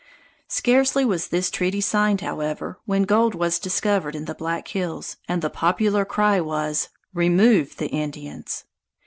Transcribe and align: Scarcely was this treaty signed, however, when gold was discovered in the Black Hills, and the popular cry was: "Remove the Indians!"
Scarcely 0.47 1.05
was 1.05 1.27
this 1.27 1.51
treaty 1.51 1.79
signed, 1.79 2.21
however, 2.21 2.79
when 2.85 3.03
gold 3.03 3.35
was 3.35 3.59
discovered 3.59 4.15
in 4.15 4.25
the 4.25 4.33
Black 4.33 4.67
Hills, 4.69 5.17
and 5.27 5.43
the 5.43 5.49
popular 5.51 6.05
cry 6.05 6.41
was: 6.41 6.89
"Remove 7.13 7.77
the 7.77 7.89
Indians!" 7.89 8.63